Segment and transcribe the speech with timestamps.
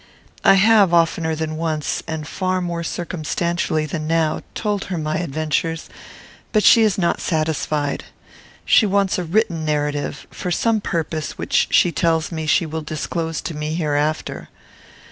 [0.43, 5.89] I have, oftener than once, and far more circumstantially than now, told her my adventures,
[6.51, 8.05] but she is not satisfied.
[8.65, 13.41] She wants a written narrative, for some purpose which she tells me she will disclose
[13.41, 14.49] to me hereafter.